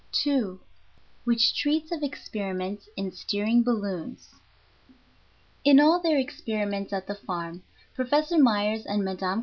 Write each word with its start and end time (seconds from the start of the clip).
II 0.25 0.57
WHICH 1.25 1.53
TREATS 1.61 1.91
OF 1.91 2.01
EXPERIMENTS 2.01 2.89
IN 2.97 3.11
STEERING 3.11 3.61
BALLOONS 3.61 4.29
IN 5.63 5.79
all 5.79 5.99
their 5.99 6.17
experiments 6.17 6.91
at 6.91 7.05
the 7.05 7.13
farm, 7.13 7.61
Professor 7.93 8.39
Myers 8.39 8.87
and 8.87 9.05
Mme. 9.05 9.39